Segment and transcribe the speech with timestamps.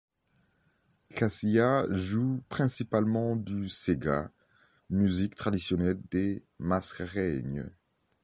[1.13, 4.31] Cassiya joue principalement du séga,
[4.89, 7.69] musique traditionnelle des Mascareignes.